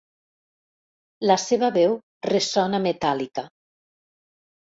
La 1.31 1.35
seva 1.41 1.69
veu 1.75 1.93
ressona 2.29 2.79
metàl·lica. 2.87 3.47